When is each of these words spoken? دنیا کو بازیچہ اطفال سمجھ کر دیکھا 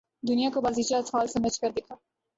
دنیا 0.23 0.49
کو 0.53 0.61
بازیچہ 0.61 0.95
اطفال 0.95 1.27
سمجھ 1.27 1.59
کر 1.59 1.69
دیکھا 1.69 1.95